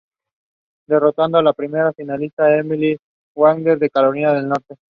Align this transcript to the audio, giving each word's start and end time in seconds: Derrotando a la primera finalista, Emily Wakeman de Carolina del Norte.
Derrotando 0.87 1.37
a 1.37 1.43
la 1.43 1.53
primera 1.53 1.93
finalista, 1.93 2.57
Emily 2.57 2.97
Wakeman 3.35 3.77
de 3.77 3.89
Carolina 3.91 4.33
del 4.33 4.47
Norte. 4.47 4.75